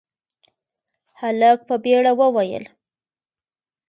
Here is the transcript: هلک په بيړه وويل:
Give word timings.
هلک 1.19 1.59
په 1.67 1.75
بيړه 1.83 2.11
وويل: 2.19 2.65